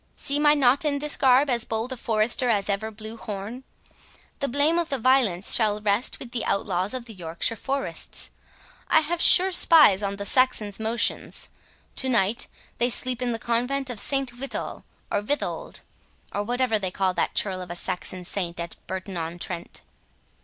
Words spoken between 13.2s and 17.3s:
in the convent of Saint Wittol, or Withold, or whatever they call